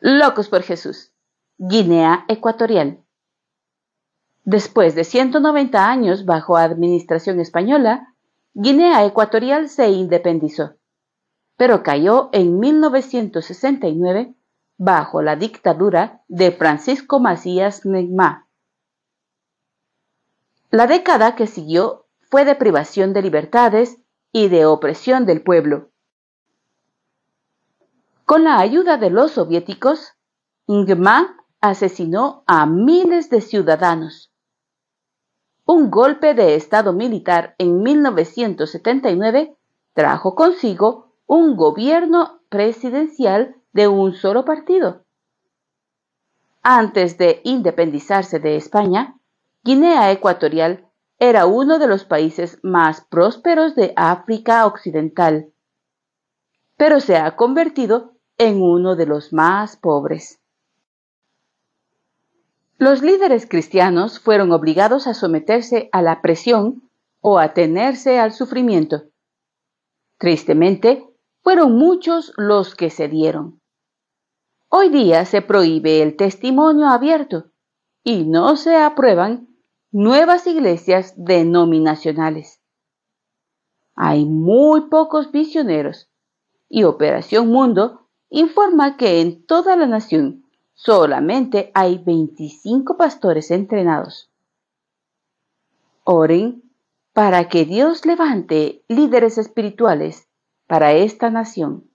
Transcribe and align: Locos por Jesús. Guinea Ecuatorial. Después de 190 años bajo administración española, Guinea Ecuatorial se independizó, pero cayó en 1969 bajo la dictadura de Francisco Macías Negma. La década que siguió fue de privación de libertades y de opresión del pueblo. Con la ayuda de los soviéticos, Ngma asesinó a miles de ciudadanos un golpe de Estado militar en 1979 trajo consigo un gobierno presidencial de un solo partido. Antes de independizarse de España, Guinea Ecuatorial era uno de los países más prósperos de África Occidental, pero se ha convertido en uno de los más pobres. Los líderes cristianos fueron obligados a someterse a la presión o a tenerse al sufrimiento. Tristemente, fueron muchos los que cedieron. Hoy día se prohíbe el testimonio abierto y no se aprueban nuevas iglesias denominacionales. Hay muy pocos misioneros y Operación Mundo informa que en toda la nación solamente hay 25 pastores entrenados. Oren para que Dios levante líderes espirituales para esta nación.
Locos 0.00 0.50
por 0.50 0.62
Jesús. 0.62 1.12
Guinea 1.56 2.26
Ecuatorial. 2.28 3.02
Después 4.44 4.94
de 4.94 5.04
190 5.04 5.88
años 5.88 6.26
bajo 6.26 6.58
administración 6.58 7.40
española, 7.40 8.14
Guinea 8.52 9.06
Ecuatorial 9.06 9.70
se 9.70 9.88
independizó, 9.88 10.76
pero 11.56 11.82
cayó 11.82 12.28
en 12.32 12.58
1969 12.60 14.34
bajo 14.76 15.22
la 15.22 15.34
dictadura 15.34 16.22
de 16.28 16.52
Francisco 16.52 17.18
Macías 17.18 17.86
Negma. 17.86 18.48
La 20.70 20.86
década 20.86 21.36
que 21.36 21.46
siguió 21.46 22.04
fue 22.20 22.44
de 22.44 22.54
privación 22.54 23.14
de 23.14 23.22
libertades 23.22 23.98
y 24.30 24.48
de 24.48 24.66
opresión 24.66 25.24
del 25.24 25.42
pueblo. 25.42 25.90
Con 28.26 28.44
la 28.44 28.58
ayuda 28.58 28.98
de 28.98 29.08
los 29.08 29.32
soviéticos, 29.32 30.12
Ngma 30.68 31.38
asesinó 31.60 32.44
a 32.46 32.66
miles 32.66 33.30
de 33.30 33.40
ciudadanos 33.40 34.30
un 35.66 35.90
golpe 35.90 36.34
de 36.34 36.54
Estado 36.54 36.92
militar 36.92 37.56
en 37.58 37.82
1979 37.82 39.56
trajo 39.94 40.36
consigo 40.36 41.12
un 41.26 41.56
gobierno 41.56 42.40
presidencial 42.48 43.56
de 43.72 43.88
un 43.88 44.14
solo 44.14 44.44
partido. 44.44 45.04
Antes 46.62 47.18
de 47.18 47.40
independizarse 47.42 48.38
de 48.38 48.54
España, 48.54 49.18
Guinea 49.64 50.12
Ecuatorial 50.12 50.88
era 51.18 51.46
uno 51.46 51.80
de 51.80 51.88
los 51.88 52.04
países 52.04 52.60
más 52.62 53.00
prósperos 53.00 53.74
de 53.74 53.92
África 53.96 54.66
Occidental, 54.66 55.52
pero 56.76 57.00
se 57.00 57.16
ha 57.16 57.34
convertido 57.34 58.15
en 58.38 58.60
uno 58.60 58.96
de 58.96 59.06
los 59.06 59.32
más 59.32 59.76
pobres. 59.76 60.40
Los 62.78 63.02
líderes 63.02 63.46
cristianos 63.48 64.20
fueron 64.20 64.52
obligados 64.52 65.06
a 65.06 65.14
someterse 65.14 65.88
a 65.92 66.02
la 66.02 66.20
presión 66.20 66.90
o 67.20 67.38
a 67.38 67.54
tenerse 67.54 68.18
al 68.18 68.32
sufrimiento. 68.32 69.04
Tristemente, 70.18 71.06
fueron 71.42 71.76
muchos 71.76 72.32
los 72.36 72.74
que 72.74 72.90
cedieron. 72.90 73.60
Hoy 74.68 74.90
día 74.90 75.24
se 75.24 75.42
prohíbe 75.42 76.02
el 76.02 76.16
testimonio 76.16 76.88
abierto 76.88 77.46
y 78.02 78.24
no 78.24 78.56
se 78.56 78.76
aprueban 78.76 79.48
nuevas 79.90 80.46
iglesias 80.46 81.14
denominacionales. 81.16 82.60
Hay 83.94 84.26
muy 84.26 84.88
pocos 84.90 85.32
misioneros 85.32 86.10
y 86.68 86.84
Operación 86.84 87.48
Mundo 87.48 88.05
informa 88.38 88.98
que 88.98 89.22
en 89.22 89.46
toda 89.46 89.76
la 89.76 89.86
nación 89.86 90.44
solamente 90.74 91.70
hay 91.72 91.96
25 91.96 92.98
pastores 92.98 93.50
entrenados. 93.50 94.30
Oren 96.04 96.62
para 97.14 97.48
que 97.48 97.64
Dios 97.64 98.04
levante 98.04 98.84
líderes 98.88 99.38
espirituales 99.38 100.28
para 100.66 100.92
esta 100.92 101.30
nación. 101.30 101.88